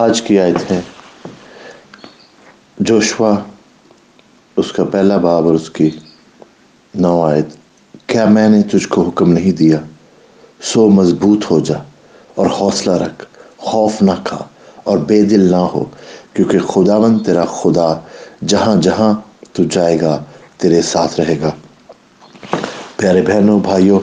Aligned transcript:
آج 0.00 0.22
کی 0.22 0.40
آیت 0.40 0.72
ہے۔ 0.72 0.80
جوشوا، 2.78 3.34
اس 4.56 4.72
کا 4.72 4.84
پہلا 4.84 5.16
باب 5.16 5.46
اور 5.46 5.54
اس 5.54 5.70
کی 5.70 5.90
نو 6.94 7.22
آیت۔ 7.22 7.46
کیا 8.06 8.24
میں 8.24 8.48
نے 8.48 8.62
تجھ 8.62 8.88
کو 8.88 9.02
حکم 9.02 9.32
نہیں 9.32 9.52
دیا؟ 9.52 9.76
سو 10.60 10.88
مضبوط 10.88 11.50
ہو 11.50 11.60
جا 11.60 11.74
اور 12.34 12.46
حوصلہ 12.46 12.92
رکھ۔ 12.92 13.24
خوف 13.56 14.02
نہ 14.02 14.10
کھا 14.24 14.44
اور 14.84 14.98
بے 14.98 15.22
دل 15.22 15.50
نہ 15.50 15.56
ہو، 15.56 15.84
کیونکہ 16.32 16.58
خداون 16.58 17.18
تیرا 17.18 17.44
خدا 17.44 17.94
جہاں 18.46 18.76
جہاں 18.76 19.20
تو 19.52 19.64
جائے 19.64 20.00
گا، 20.00 20.24
تیرے 20.56 20.82
ساتھ 20.82 21.20
رہے 21.20 21.40
گا۔ 21.40 21.50
پیارے 22.96 23.22
بہنوں، 23.22 23.60
بھائیوں، 23.60 24.00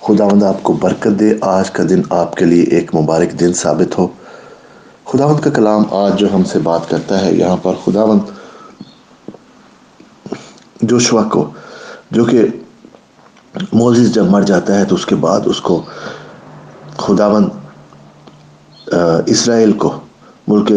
خداوند 0.00 0.42
آپ 0.42 0.62
کو 0.62 0.72
برکت 0.72 1.20
دے۔ 1.20 1.34
آج 1.40 1.70
کا 1.70 1.82
دن 1.88 2.02
آپ 2.10 2.34
کے 2.34 2.44
لیے 2.44 2.62
ایک 2.62 2.94
مبارک 2.94 3.40
دن 3.40 3.52
ثابت 3.52 3.98
ہو۔ 3.98 4.08
خداوند 5.16 5.38
کا 5.40 5.50
کلام 5.50 5.82
آج 5.90 6.18
جو 6.20 6.26
ہم 6.32 6.42
سے 6.44 6.58
بات 6.58 6.88
کرتا 6.88 7.20
ہے، 7.20 7.32
یہاں 7.34 7.56
پر 7.62 7.74
خداوند 7.84 8.20
جوشوا 10.82 11.22
کو، 11.32 11.44
جو 12.10 12.24
کہ 12.24 12.42
موزز 13.72 14.12
جب 14.14 14.24
مر 14.30 14.42
جاتا 14.50 14.78
ہے 14.78 14.84
تو 14.84 14.94
اس 14.94 15.06
کے 15.06 15.14
بعد 15.24 15.46
اس 15.52 15.60
کو 15.60 15.80
خداوند 16.96 17.48
اسرائیل 19.26 19.72
کو 19.84 19.90
ملک 20.48 20.72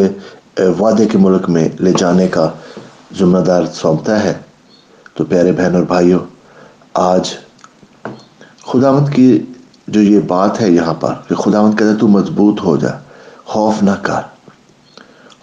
وعدے 0.80 1.06
کے 1.08 1.18
ملک 1.18 1.50
میں 1.50 1.68
لے 1.80 1.94
جانے 1.98 2.28
کا 2.28 2.50
ذمہ 3.20 3.42
دار 3.48 3.64
سونپتا 3.74 4.24
ہے۔ 4.24 4.34
تو 5.14 5.26
پیارے 5.26 5.52
بہن 5.52 5.76
اور 5.76 5.84
بھائیوں 5.84 6.20
آج 6.94 7.34
خداوند 8.72 9.14
کی 9.16 9.30
جو 9.88 10.02
یہ 10.02 10.20
بات 10.28 10.62
ہے 10.62 10.72
یہاں 10.72 10.94
پر 10.94 11.14
کہ 11.28 11.36
خداوند 11.36 11.80
کہتا 11.80 11.92
ہے 11.92 11.98
تو 11.98 12.08
مضبوط 12.08 12.62
ہو 12.64 12.78
جا، 12.78 12.98
خوف 13.46 13.84
نہ 13.84 13.96
کر۔ 14.02 14.22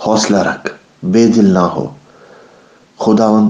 حوصلہ 0.06 0.36
رکھ، 0.36 0.68
بے 1.02 1.26
دل 1.26 1.52
نہ 1.54 1.58
ہو۔ 1.58 1.86
خداون 3.00 3.48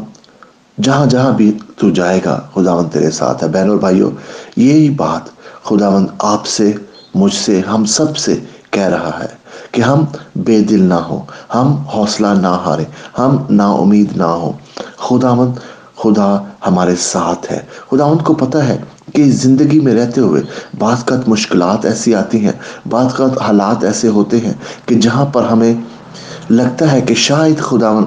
جہاں 0.82 1.06
جہاں 1.06 1.30
بھی 1.32 1.58
تو 1.76 1.90
جائے 1.90 2.20
گا 2.24 2.40
خداون 2.54 2.88
تیرے 2.88 3.10
ساتھ 3.10 3.44
ہے۔ 3.44 3.48
بہن 3.48 3.68
اور 3.68 3.76
بھائیوں، 3.76 4.10
یہی 4.56 4.90
بات 4.90 5.24
خداون 5.62 6.06
آپ 6.18 6.46
سے، 6.46 6.72
مجھ 7.14 7.34
سے، 7.34 7.60
ہم 7.60 7.84
سب 7.84 8.16
سے 8.16 8.34
کہہ 8.70 8.88
رہا 8.88 9.18
ہے 9.22 9.34
کہ 9.72 9.82
ہم 9.82 10.04
بے 10.36 10.60
دل 10.60 10.82
نہ 10.82 11.00
ہو 11.08 11.20
ہم 11.54 11.72
حوصلہ 11.94 12.26
نہ 12.26 12.52
ہارے 12.64 12.84
ہم 13.18 13.36
نا 13.50 13.70
امید 13.72 14.16
نہ 14.16 14.30
ہو 14.40 14.52
خداون 14.96 15.52
خدا 15.96 16.28
ہمارے 16.66 16.94
ساتھ 16.96 17.52
ہے۔ 17.52 17.60
خداون 17.90 18.18
کو 18.18 18.34
پتہ 18.34 18.58
ہے 18.58 18.76
کہ 19.14 19.30
زندگی 19.30 19.80
میں 19.80 19.94
رہتے 19.94 20.20
ہوئے 20.20 20.42
بعض 20.78 21.04
کا 21.04 21.16
مشکلات 21.26 21.84
ایسی 21.84 22.14
آتی 22.14 22.44
ہیں، 22.44 22.52
بعض 22.88 23.14
کا 23.14 23.24
حالات 23.40 23.84
ایسے 23.84 24.08
ہوتے 24.08 24.40
ہیں 24.40 24.52
کہ 24.86 24.94
جہاں 24.94 25.26
پر 25.26 25.44
ہمیں 25.44 25.74
لگتا 26.50 26.92
ہے 26.92 27.00
کہ 27.00 27.14
شاید 27.14 27.58
خداون 27.58 28.04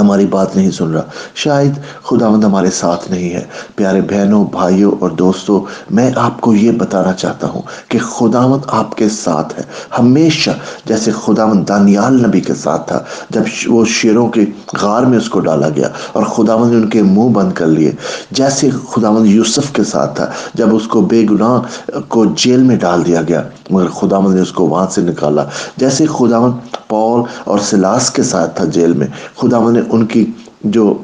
ہماری 0.00 0.26
بات 0.26 0.56
نہیں 0.56 0.70
سن 0.70 0.92
رہا۔ 0.92 1.02
شاید 1.34 1.72
خداوند 2.04 2.44
ہمارے 2.44 2.70
ساتھ 2.70 3.10
نہیں 3.10 3.34
ہے۔ 3.34 3.44
پیارے 3.76 4.00
بہنوں، 4.00 4.44
بھائیوں 4.44 4.92
اور 5.00 5.10
دوستوں، 5.10 5.60
میں 5.90 6.10
آپ 6.16 6.40
کو 6.40 6.54
یہ 6.54 6.72
بتانا 6.72 7.12
چاہتا 7.12 7.48
ہوں 7.48 7.62
کہ 7.88 7.98
خداوند 7.98 8.62
آپ 8.66 8.94
کے 8.94 9.08
ساتھ 9.08 9.58
ہے۔ 9.58 9.64
ہمیشہ 9.98 10.50
جیسے 10.84 11.10
خداوند 11.24 11.68
دانیال 11.68 12.22
نبی 12.26 12.40
کے 12.40 12.54
ساتھ 12.54 12.88
تھا، 12.88 13.00
جب 13.30 13.42
وہ 13.66 13.84
شیروں 13.84 14.28
کے 14.28 14.44
غار 14.82 15.02
میں 15.02 15.18
اس 15.18 15.28
کو 15.28 15.40
ڈالا 15.40 15.68
گیا 15.68 15.88
اور 16.12 16.22
خداوند 16.22 16.70
نے 16.70 16.76
ان 16.76 16.88
کے 16.88 17.02
منہ 17.02 17.28
بند 17.28 17.52
کر 17.52 17.66
لیے۔ 17.66 17.92
جیسے 18.30 18.70
خداوند 18.70 19.26
یوسف 19.26 19.72
کے 19.72 19.84
ساتھ 19.84 20.16
تھا، 20.16 20.26
جب 20.54 20.76
اس 20.76 20.86
کو 20.86 21.00
بے 21.00 21.26
گناہ 21.30 21.60
کو 22.08 22.24
جیل 22.24 22.62
میں 22.62 22.76
ڈال 22.76 23.06
دیا 23.06 23.22
گیا، 23.22 23.42
مگر 23.70 23.86
خداوند 23.86 24.34
نے 24.34 24.40
اس 24.40 24.52
کو 24.52 24.66
وہاں 24.66 24.86
سے 24.90 25.00
نکالا۔ 25.00 25.44
جیسے 25.76 26.06
خداوند 26.06 26.76
پول 26.88 27.22
اور 27.44 27.58
سلاس 27.58 28.10
کے 28.10 28.22
ساتھ 28.22 28.56
تھا 28.56 28.64
جیل 28.64 28.92
میں، 28.92 29.06
خداوند 29.40 29.76
نے 29.76 29.81
ان 29.88 30.06
کی 30.06 30.26
جو 30.64 30.98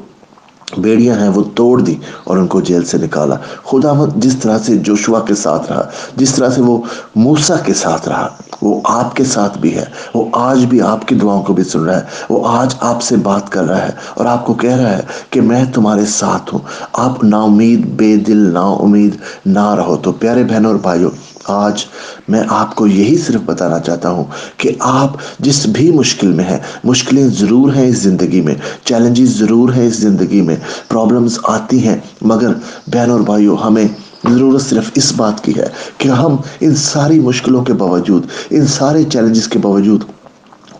بیڑیاں 0.77 1.15
ہیں 1.15 1.29
وہ 1.29 1.43
توڑ 1.55 1.81
دی 1.81 1.95
اور 2.23 2.37
ان 2.37 2.47
کو 2.47 2.61
جیل 2.61 2.85
سے 2.85 2.97
نکالا۔ 2.97 3.35
خدا 3.63 3.91
جس 4.15 4.35
طرح 4.39 4.57
سے 4.57 4.77
جوشوا 4.77 5.19
کے 5.19 5.35
ساتھ 5.35 5.71
رہا، 5.71 5.89
جس 6.15 6.35
طرح 6.35 6.49
سے 6.49 6.61
وہ 6.61 6.81
موسیٰ 7.15 7.57
کے 7.65 7.73
ساتھ 7.73 8.09
رہا، 8.09 8.27
وہ 8.61 8.81
آپ 8.83 9.15
کے 9.15 9.23
ساتھ 9.23 9.57
بھی 9.57 9.75
ہے، 9.75 9.85
وہ 10.13 10.25
آج 10.33 10.65
بھی 10.65 10.81
آپ 10.81 11.07
کی 11.07 11.15
دعاؤں 11.15 11.43
کو 11.43 11.53
بھی 11.53 11.63
سن 11.63 11.79
رہا 11.79 11.95
ہے، 11.95 12.01
وہ 12.29 12.47
آج 12.47 12.75
آپ 12.79 13.01
سے 13.01 13.15
بات 13.15 13.49
کر 13.49 13.63
رہا 13.63 13.81
ہے 13.81 13.91
اور 14.13 14.25
آپ 14.25 14.45
کو 14.45 14.53
کہہ 14.53 14.75
رہا 14.75 14.97
ہے 14.97 15.01
کہ 15.29 15.41
میں 15.41 15.65
تمہارے 15.73 16.05
ساتھ 16.05 16.53
ہوں۔ 16.53 16.59
آپ 16.93 17.23
نا 17.23 17.41
امید 17.41 17.85
بے 17.85 18.15
دل 18.15 18.37
نا 18.37 18.61
امید 18.61 19.17
نہ 19.45 19.73
رہو۔ 19.75 19.95
تو 19.95 20.11
پیارے 20.11 20.43
بہنوں 20.43 20.71
اور 20.71 20.79
بھائیوں 20.79 21.11
آج 21.49 21.85
میں 22.27 22.43
آپ 22.49 22.75
کو 22.75 22.87
یہی 22.87 23.17
صرف 23.17 23.41
بتانا 23.45 23.79
چاہتا 23.79 24.09
ہوں 24.09 24.23
کہ 24.57 24.71
آپ 24.79 25.17
جس 25.39 25.65
بھی 25.65 25.91
مشکل 25.91 26.31
میں 26.31 26.43
ہیں، 26.43 26.59
مشکلیں 26.83 27.27
ضرور 27.27 27.73
ہیں 27.73 27.87
اس 27.87 27.97
زندگی 27.97 28.41
میں، 28.41 28.55
چیلنجز 28.83 29.37
ضرور 29.39 29.73
ہیں 29.73 29.87
اس 29.87 29.97
زندگی 29.97 30.41
میں 30.41 30.55
پرابلمز 30.87 31.39
آتی 31.43 31.87
ہیں، 31.87 31.97
مگر 32.21 32.53
بہن 32.93 33.11
اور 33.11 33.19
بھائیوں، 33.19 33.57
ہمیں 33.57 33.87
ضرورت 34.25 34.61
صرف 34.61 34.91
اس 34.95 35.11
بات 35.15 35.43
کی 35.43 35.55
ہے 35.57 35.67
کہ 35.97 36.07
ہم 36.07 36.35
ان 36.59 36.75
ساری 36.75 37.19
مشکلوں 37.19 37.63
کے 37.63 37.73
باوجود، 37.73 38.25
ان 38.49 38.67
سارے 38.67 39.03
چیلنجز 39.03 39.47
کے 39.47 39.59
باوجود 39.59 40.03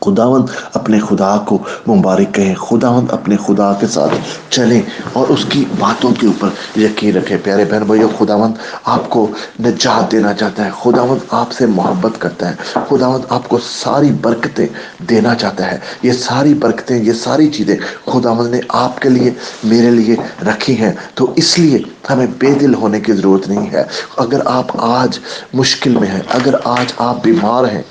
خداوند 0.01 0.49
اپنے 0.73 0.99
خدا 0.99 1.37
کو 1.37 1.57
مبارک 1.87 2.35
کہیں 2.35 2.55
خداوند 2.55 3.11
اپنے 3.11 3.35
خدا 3.37 3.73
کے 3.73 3.87
ساتھ 3.87 4.13
چلیں 4.49 4.81
اور 5.13 5.27
اس 5.27 5.45
کی 5.45 5.65
باتوں 5.79 6.11
کے 6.11 6.27
اوپر 6.27 6.79
یقین 6.79 7.15
رکھیں 7.15 7.37
پیارے 7.43 7.65
بہن 7.65 7.83
بھائیو، 7.83 8.07
خداوند 8.19 8.53
آپ 8.85 9.09
کو 9.09 9.27
نجات 9.59 10.11
دینا 10.11 10.33
چاہتا 10.33 10.65
ہے۔ 10.65 10.69
خداوند 10.83 11.19
آپ 11.31 11.51
سے 11.51 11.65
محبت 11.65 12.11
کرتا 12.19 12.49
ہے۔ 12.49 12.55
خداوند 12.89 13.25
آپ 13.29 13.49
کو 13.49 13.59
ساری 13.69 14.11
برکتیں 14.21 14.67
دینا 15.09 15.35
چاہتا 15.35 15.71
ہے۔ 15.71 15.79
یہ 16.03 16.11
ساری 16.11 16.53
برکتیں، 16.53 17.03
یہ 17.03 17.13
ساری 17.13 17.47
چیزیں 17.47 17.77
خداوند 18.05 18.51
نے 18.51 18.59
آپ 18.69 18.99
کے 18.99 19.09
لیے، 19.09 19.31
میرے 19.63 19.89
لیے 19.89 20.15
رکھی 20.43 20.77
ہیں۔ 20.77 20.93
تو 21.13 21.33
اس 21.35 21.59
لیے 21.59 21.79
ہمیں 22.09 22.27
بے 22.39 22.53
دل 22.53 22.73
ہونے 22.73 22.99
کی 22.99 23.13
ضرورت 23.13 23.47
نہیں 23.47 23.69
ہے۔ 23.71 23.83
اگر 24.17 24.39
آپ 24.45 24.65
آج 24.73 25.19
مشکل 25.53 25.97
میں 25.97 26.07
ہیں، 26.07 26.21
اگر 26.29 26.53
آج 26.63 26.93
آپ 26.97 27.23
بیمار 27.23 27.63
ہیں 27.63 27.81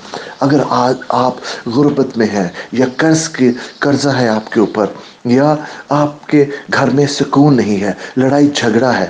اگر 0.41 0.61
آج 0.69 0.95
آپ 1.09 1.35
غربت 1.75 2.17
میں 2.17 2.27
ہیں 2.27 2.47
یا 2.71 2.85
قرض 2.97 3.27
کے 3.29 3.51
قرضہ 3.79 4.09
ہے 4.09 4.27
آپ 4.29 4.51
کے 4.51 4.59
اوپر، 4.59 4.85
یا 5.25 5.53
آپ 5.89 6.27
کے 6.27 6.45
گھر 6.73 6.89
میں 6.93 7.05
سکون 7.07 7.57
نہیں 7.57 7.81
ہے، 7.81 7.91
لڑائی 8.17 8.49
جھگڑا 8.55 8.97
ہے 8.99 9.07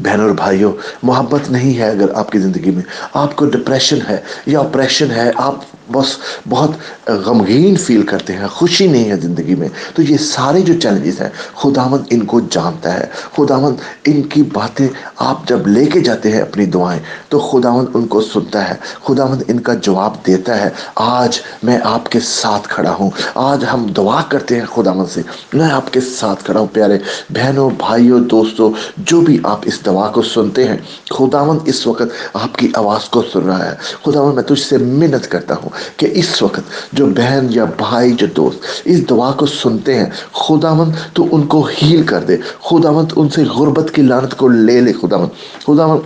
بہن 0.00 0.20
اور 0.20 0.30
بھائیوں، 0.30 0.72
محبت 1.02 1.50
نہیں 1.50 1.78
ہے 1.78 1.88
اگر 1.90 2.14
آپ 2.14 2.30
کی 2.32 2.38
زندگی 2.38 2.70
میں، 2.70 2.82
آپ 3.14 3.36
کو 3.36 3.46
ڈپریشن 3.46 3.98
ہے 4.08 4.18
یا 4.46 4.60
اپریشن 4.60 5.10
ہے، 5.10 5.30
آپ 5.36 5.54
بس 5.92 6.06
بہت 6.48 6.70
غمگین 7.08 7.76
فیل 7.76 8.02
کرتے 8.02 8.32
ہیں، 8.32 8.48
خوشی 8.48 8.86
نہیں 8.86 9.10
ہے 9.10 9.16
زندگی 9.16 9.54
میں۔ 9.54 9.68
تو 9.94 10.02
یہ 10.02 10.16
سارے 10.16 10.60
جو 10.60 10.80
چیلنجز 10.80 11.20
ہیں، 11.20 11.28
خداوند 11.54 12.04
ان 12.10 12.24
کو 12.24 12.40
جانتا 12.50 13.00
ہے۔ 13.00 13.06
خداوند 13.36 13.76
ان 14.04 14.22
کی 14.22 14.42
باتیں 14.42 14.88
آپ 15.16 15.48
جب 15.48 15.66
لے 15.66 15.86
کے 15.86 16.00
جاتے 16.00 16.32
ہیں 16.32 16.40
اپنی 16.40 16.66
دعائیں، 16.66 17.00
تو 17.28 17.38
خداوند 17.38 17.86
ان 17.94 18.06
کو 18.06 18.20
سنتا 18.20 18.68
ہے۔ 18.68 18.74
خداوند 19.04 19.42
ان 19.48 19.60
کا 19.60 19.74
جواب 19.74 20.26
دیتا 20.26 20.60
ہے۔ 20.60 20.68
آج 20.94 21.40
میں 21.62 21.78
آپ 21.84 22.08
کے 22.08 22.20
ساتھ 22.20 22.68
کھڑا 22.68 22.94
ہوں۔ 23.00 23.10
آج 23.34 23.64
ہم 23.72 23.86
دعا 23.86 24.22
کرتے 24.28 24.60
ہیں 24.60 24.66
خداوند 24.66 25.12
سے۔ 25.14 25.20
میں 25.52 25.70
آپ 25.70 25.92
کے 25.92 26.00
ساتھ 26.00 26.44
کھڑا 26.44 26.60
ہوں، 26.60 26.66
پیارے 26.72 26.98
بہنوں، 27.30 27.70
بھائیوں، 27.70 28.20
دوستوں، 28.20 28.70
جو 28.96 29.20
بھی 29.20 29.38
آپ 29.42 29.60
اس 29.62 29.86
دعا 29.86 30.10
کو 30.10 30.22
سنتے 30.22 30.68
ہیں، 30.68 30.76
خداوند 31.10 31.58
اس 31.64 31.86
وقت 31.86 32.34
آپ 32.34 32.56
کی 32.56 32.70
آواز 32.74 33.08
کو 33.08 33.22
سن 33.32 33.40
رہا 33.40 33.70
ہے۔ 33.70 33.76
خداوند 34.04 34.34
میں 34.34 34.42
تجھ 34.42 34.62
سے 34.62 34.78
منت 34.78 35.30
کرتا 35.30 35.54
ہوں۔ 35.54 35.68
کہ 35.96 36.08
اس 36.12 36.42
وقت 36.42 36.60
جو 36.92 37.06
بہن 37.06 37.46
یا 37.50 37.64
بھائی 37.64 38.12
جو 38.12 38.26
دوست 38.26 38.58
اس 38.84 39.10
دعا 39.10 39.32
کو 39.32 39.46
سنتے 39.46 39.98
ہیں، 39.98 40.06
خداوند 40.32 40.92
تو 41.12 41.26
ان 41.32 41.46
کو 41.46 41.68
ہیل 41.82 42.02
کر 42.02 42.20
دے۔ 42.20 42.36
خداوند 42.64 43.12
ان 43.16 43.28
سے 43.28 43.44
غربت 43.44 43.94
کی 43.94 44.02
لانت 44.02 44.34
کو 44.36 44.48
لے 44.48 44.80
لے، 44.80 44.92
خداوند۔ 44.92 45.28
خداوند 45.64 46.00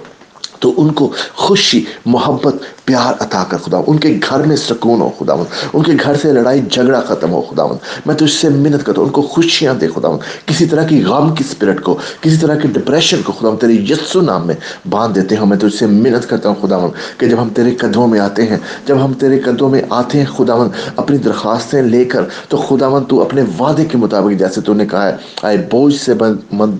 تو 0.61 0.75
ان 0.77 0.93
کو 0.93 1.13
خوشی، 1.35 1.85
محبت 2.07 2.55
پیار 2.89 3.23
عطا 3.23 3.43
کر 3.49 3.59
خدا 3.65 3.81
ان 3.87 3.99
کے 3.99 4.09
گھر 4.29 4.43
میں 4.49 4.57
سکون 4.57 5.01
ہو 5.01 5.09
خدا 5.19 5.35
ان 5.73 5.83
کے 5.83 5.93
گھر 6.05 6.15
سے 6.23 6.33
لڑائی 6.33 6.61
جھگڑا 6.71 7.01
ختم 7.09 7.33
ہو 7.33 7.41
خدا 7.51 7.67
میں 8.07 8.15
تو 8.15 8.25
اس 8.25 8.33
سے 8.41 8.49
منت 8.49 8.85
کرتا 8.87 9.01
ہوں، 9.01 9.07
ان 9.07 9.13
کو 9.13 9.23
خوشیاں 9.33 9.75
دے 9.81 9.89
خدا 9.95 10.09
کسی 10.47 10.67
طرح 10.67 10.87
کی 10.87 11.03
غم 11.05 11.35
کی 11.35 11.45
اسپرٹ 11.49 11.83
کو، 11.83 11.97
کسی 12.21 12.37
طرح 12.37 12.55
کی 12.59 12.69
ڈپریشن 12.73 13.23
کو 13.25 13.33
خدا 13.33 13.55
تیرے 13.61 13.73
یسو 13.91 14.21
نام 14.21 14.47
میں 14.47 14.55
باندھ 14.91 15.15
دیتے 15.15 15.37
ہیں۔ 15.37 15.47
میں 15.47 15.57
تو 15.57 15.67
اس 15.67 15.79
سے 15.79 15.87
منت 15.87 16.29
کرتا 16.31 16.49
ہوں 16.49 16.57
خدا 16.63 16.79
کہ 17.19 17.27
جب 17.27 17.43
ہم 17.43 17.49
تیرے 17.55 17.75
قدموں 17.81 18.07
میں 18.09 18.21
آتے 18.21 18.47
ہیں، 18.47 18.59
جب 18.87 19.05
ہم 19.05 19.13
تیرے 19.21 19.39
قدموں 19.39 19.71
میں 19.71 19.83
آتے 19.91 20.19
ہیں 20.19 20.27
خدا 20.37 20.55
اپنی 20.97 21.19
درخواستیں 21.19 21.83
لے 21.83 22.05
کر، 22.05 22.25
تو 22.49 22.57
خدا 22.69 22.89
تو 23.09 23.21
اپنے 23.23 23.43
وعدے 23.59 23.85
کے 23.85 23.99
مطابق 23.99 24.39
جیسے 24.39 24.61
تو 24.61 24.75
نے 24.75 24.87
کہا 24.87 25.07
ہے، 25.09 25.17
آئے 25.43 25.57
بوجھ 25.71 25.95
سے 25.95 26.15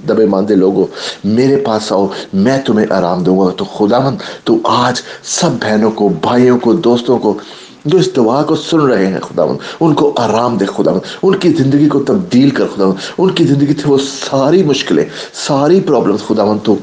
دبے 0.09 0.27
ماندے 0.27 0.55
لوگوں، 0.55 0.87
میرے 1.25 1.57
پاس 1.67 1.93
آؤ، 1.93 2.07
میں 2.45 2.59
تمہیں 2.67 2.87
آرام 2.93 3.23
دوں 3.25 3.39
گا۔ 3.39 3.51
تو 3.57 3.65
خدا 3.77 3.99
تو 4.45 4.57
آج 4.65 5.01
سب 5.37 5.51
بہنوں 5.63 5.91
کو، 5.99 6.09
بھائیوں 6.23 6.59
کو، 6.59 6.73
دوستوں 6.89 7.19
کو، 7.19 7.37
جو 7.85 7.99
اس 7.99 8.09
دعا 8.17 8.43
کو 8.43 8.57
سن 8.57 8.81
رہے 8.81 9.07
ہیں 9.07 9.21
خدا 9.23 9.43
ان 9.81 9.95
کو 9.95 10.13
آرام 10.19 10.57
دے 10.59 10.67
خدا 10.67 10.93
ان 11.23 11.39
کی 11.41 11.53
زندگی 11.59 11.89
کو 11.89 12.03
تبدیل 12.07 12.51
کر 12.51 12.67
خدا 12.75 12.91
ان 13.19 13.31
کی 13.31 13.45
زندگی 13.47 13.75
تھے 13.75 13.91
وہ 13.91 13.99
ساری 14.05 14.63
مشکلیں، 14.65 15.05
ساری 15.47 15.81
پرابلمس 15.87 16.27
خدا 16.29 16.53
تو 16.63 16.77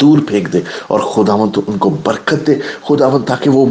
دور 0.00 0.18
پھینک 0.28 0.52
دے 0.52 0.60
اور 0.86 1.00
خداون 1.00 1.50
تو 1.52 1.60
ان 1.66 1.78
کو 1.78 1.90
برکت 2.04 2.46
دے 2.46 2.54
خداون 2.88 3.22
تاکہ 3.26 3.50
وہ 3.50 3.64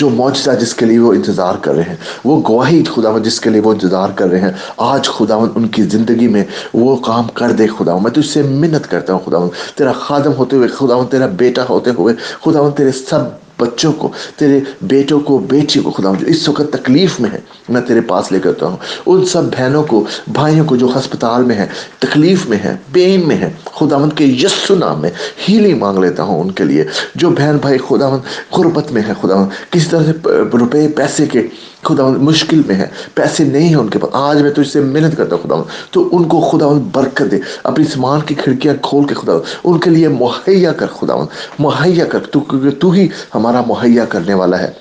جو 0.00 0.08
معجزہ 0.10 0.50
جس 0.60 0.74
کے 0.74 0.86
لیے 0.86 0.98
وہ 0.98 1.12
انتظار 1.14 1.54
کر 1.62 1.74
رہے 1.74 1.82
ہیں، 1.82 1.96
وہ 2.24 2.40
گواہی 2.48 2.82
خداون 2.84 3.22
جس 3.22 3.40
کے 3.40 3.50
لیے 3.50 3.60
وہ 3.60 3.72
انتظار 3.72 4.10
کر 4.16 4.28
رہے 4.30 4.40
ہیں، 4.40 4.52
آج 4.92 5.08
خداون 5.08 5.48
ان 5.54 5.68
کی 5.68 5.82
زندگی 5.94 6.28
میں 6.28 6.44
وہ 6.74 6.96
کام 7.06 7.28
کر 7.34 7.52
دے 7.58 7.66
خداون 7.78 8.02
میں 8.02 8.10
تو 8.10 8.20
اس 8.20 8.30
سے 8.34 8.42
منت 8.62 8.90
کرتا 8.90 9.12
ہوں 9.12 9.20
خداون 9.26 9.48
تیرا 9.76 9.92
خادم 10.00 10.32
ہوتے 10.38 10.56
ہوئے 10.56 10.68
خداون 10.68 11.06
تیرا 11.06 11.26
بیٹا 11.42 11.64
ہوتے 11.68 11.90
ہوئے 11.98 12.14
خداون 12.44 12.72
تیرے 12.72 12.92
سب 12.92 13.47
بچوں 13.58 13.92
کو، 13.92 14.12
تیرے 14.36 14.60
بیٹوں 14.82 15.20
کو، 15.20 15.38
بیٹی 15.38 15.80
کو، 15.80 15.90
خدا 15.90 16.12
جو 16.20 16.26
اس 16.26 16.48
وقت 16.48 16.72
تکلیف 16.72 17.20
میں 17.20 17.30
ہے، 17.30 17.40
میں 17.68 17.80
تیرے 17.80 18.00
پاس 18.00 18.32
لے 18.32 18.40
کرتا 18.40 18.66
ہوں 18.66 18.76
ان 19.06 19.24
سب 19.24 19.44
بہنوں 19.44 19.82
کو، 19.82 20.04
بھائیوں 20.28 20.64
کو 20.64 20.76
جو 20.76 20.88
ہسپتال 20.96 21.44
میں 21.44 21.54
ہیں، 21.54 21.66
تکلیف 21.98 22.46
میں 22.46 22.58
ہیں 22.58 22.76
پین 22.92 23.28
میں 23.28 23.36
ہیں 23.36 23.50
خداوند 23.64 24.12
کے 24.12 24.24
یسو 24.24 24.74
نام 24.74 25.00
میں 25.00 25.10
ہیلی 25.48 25.74
مانگ 25.74 25.98
لیتا 25.98 26.22
ہوں 26.22 26.40
ان 26.40 26.50
کے 26.50 26.64
لیے۔ 26.64 26.84
جو 27.14 27.30
بہن 27.30 27.56
بھائی 27.60 27.78
خداوند 27.78 28.54
غربت 28.56 28.92
میں 28.92 29.02
ہے 29.08 29.12
خداوند 29.20 29.72
کسی 29.72 29.88
طرح 29.90 30.04
سے 30.04 30.12
روپے، 30.58 30.88
پیسے 30.88 31.26
کے 31.26 31.46
خدا 31.82 32.06
مشکل 32.08 32.62
میں 32.66 32.74
ہے 32.74 32.86
پیسے 33.14 33.44
نہیں 33.44 33.68
ہیں 33.68 33.74
ان 33.74 33.88
کے 33.88 33.98
پاس، 33.98 34.10
آج 34.12 34.42
میں 34.42 34.50
تو 34.50 34.62
اس 34.62 34.72
سے 34.72 34.80
محنت 34.80 35.16
کرتا 35.16 35.36
ہوں 35.36 35.42
خدا 35.42 35.62
تو 35.90 36.08
ان 36.12 36.24
کو 36.24 36.40
خدا 36.40 36.66
برکت 36.92 37.30
دے۔ 37.30 37.38
اپنی 37.62 37.84
سامان 37.84 38.20
کی 38.20 38.34
کھڑکیاں 38.34 38.74
کھول 38.82 39.06
کے 39.06 39.14
خدا 39.14 39.32
ان 39.64 39.78
کے 39.78 39.90
لیے 39.90 40.08
مہیا 40.08 40.72
کر 40.72 40.86
خدا 40.86 41.14
مہیا 41.58 42.04
کر، 42.04 42.18
تو 42.18 42.40
کیونکہ 42.40 42.70
تو 42.70 42.90
ہی 42.90 43.08
ہمارے 43.34 43.47
ہمارا 43.48 43.64
مہیا 43.66 44.04
کرنے 44.04 44.34
والا 44.34 44.58
ہے۔ 44.58 44.72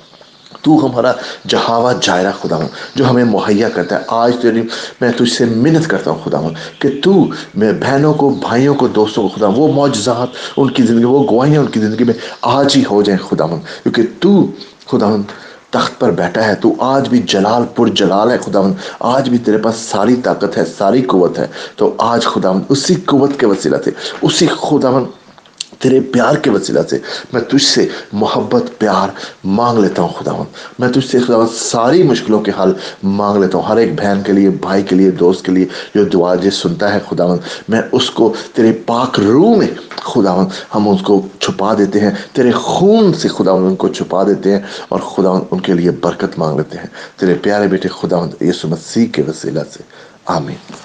تو 0.61 0.85
ہمارا 0.85 1.11
جہاوا 1.47 1.93
جائرہ 2.01 2.31
خدا 2.41 2.55
ہوں، 2.55 2.67
جو 2.95 3.09
ہمیں 3.09 3.23
مہیا 3.23 3.69
کرتا 3.69 3.95
ہے۔ 3.95 4.03
آج 4.07 4.33
تیری 4.41 4.57
یعنی 4.57 4.67
میں 5.01 5.11
تجھ 5.17 5.33
سے 5.33 5.45
منت 5.45 5.87
کرتا 5.87 6.11
ہوں 6.11 6.29
خدا 6.29 6.37
ہوں 6.37 6.49
کہ 6.79 6.89
تو 7.03 7.25
میں 7.55 7.73
بہنوں 7.73 8.13
کو، 8.13 8.29
بھائیوں 8.29 8.75
کو، 8.75 8.87
دوستوں 8.87 9.23
کو 9.23 9.29
خدا 9.29 9.47
ہوں، 9.47 9.55
وہ 9.55 9.73
معجزات، 9.73 10.27
ان 10.57 10.71
کی 10.71 10.83
زندگی، 10.83 11.03
وہ 11.03 11.23
گواہیاں 11.31 11.61
ان 11.61 11.67
کی 11.67 11.79
زندگی 11.79 12.03
میں 12.03 12.13
آج 12.41 12.73
ہی 12.77 12.83
ہو 12.91 13.01
جائیں 13.01 13.27
خدا 13.29 13.45
ہوں۔ 13.45 13.59
کیونکہ 13.83 14.01
تو 14.19 14.47
خدا 14.85 15.05
ہوں، 15.05 15.23
تخت 15.69 15.99
پر 15.99 16.11
بیٹھا 16.11 16.43
ہے۔ 16.43 16.55
تو 16.55 16.73
آج 16.79 17.09
بھی 17.09 17.17
جلال 17.17 17.63
پر 17.75 17.87
جلال 17.87 18.31
ہے 18.31 18.37
خداون 18.37 18.73
آج 18.99 19.29
بھی 19.29 19.37
تیرے 19.37 19.57
پاس 19.57 19.75
ساری 19.75 20.15
طاقت 20.15 20.57
ہے، 20.57 20.63
ساری 20.77 21.01
قوت 21.01 21.39
ہے۔ 21.39 21.47
تو 21.75 21.95
آج 21.97 22.25
خداون 22.25 22.61
اسی 22.69 22.95
قوت 22.95 23.31
کے 23.37 23.45
وسیلہ 23.45 23.77
سے 23.85 23.91
اسی 24.21 24.47
خداون 24.47 25.05
تیرے 25.79 25.99
پیار 25.99 26.35
کے 26.35 26.49
وسیلہ 26.49 26.79
سے 26.89 26.97
میں 27.33 27.41
تجھ 27.41 27.63
سے 27.63 27.87
محبت، 28.13 28.63
پیار 28.77 29.09
مانگ 29.43 29.79
لیتا 29.79 30.01
ہوں 30.01 30.09
خداون 30.09 30.45
میں 30.79 30.89
تجھ 30.89 31.07
سے 31.09 31.19
خداون 31.19 31.47
ساری 31.55 32.03
مشکلوں 32.03 32.41
کے 32.41 32.51
حل 32.59 32.73
مانگ 33.03 33.41
لیتا 33.41 33.57
ہوں۔ 33.57 33.65
ہر 33.65 33.77
ایک 33.77 33.93
بہن 33.95 34.21
کے 34.25 34.33
لیے، 34.33 34.49
بھائی 34.49 34.83
کے 34.83 34.95
لیے، 34.95 35.11
دوست 35.11 35.45
کے 35.45 35.51
لیے 35.51 35.65
جو 35.95 36.03
دعا 36.05 36.35
جس 36.35 36.53
سنتا 36.53 36.93
ہے 36.93 36.99
خداون 37.09 37.37
میں 37.69 37.81
اس 37.91 38.09
کو 38.09 38.33
تیرے 38.53 38.71
پاک 38.85 39.19
روح 39.19 39.55
میں 39.55 39.67
خداون 39.89 40.45
ہم 40.75 40.89
اس 40.89 41.01
کو 41.01 41.27
چھپا 41.39 41.73
دیتے 41.73 41.99
ہیں۔ 41.99 42.11
تیرے 42.33 42.51
خون 42.51 43.13
سے 43.13 43.27
خداون 43.27 43.65
ان 43.65 43.75
کو 43.75 43.87
چھپا 43.87 44.23
دیتے 44.23 44.51
ہیں 44.51 44.59
اور 44.89 44.99
خداون 44.99 45.41
ان 45.51 45.59
کے 45.59 45.73
لیے 45.73 45.91
برکت 45.91 46.39
مانگ 46.39 46.57
لیتے 46.57 46.77
ہیں۔ 46.77 46.87
تیرے 47.19 47.33
پیارے 47.33 47.67
بیٹے 47.67 47.89
خداون 47.89 48.29
یسو 48.41 48.67
مسیح 48.67 49.05
کے 49.05 49.21
وسیلہ 49.27 49.59
سے۔ 49.73 49.83
آمین۔ 50.25 50.77